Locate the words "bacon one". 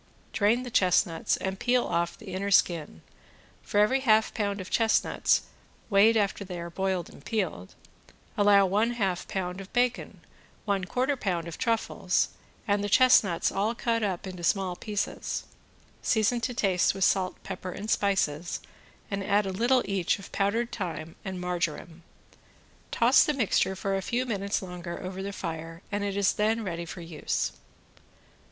9.73-10.85